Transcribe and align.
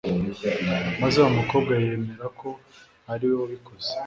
maze 1.01 1.17
wa 1.23 1.29
mukobwa 1.37 1.71
yemera 1.85 2.27
ko 2.39 2.49
ari 3.11 3.23
we 3.29 3.35
wabikoze 3.41 3.89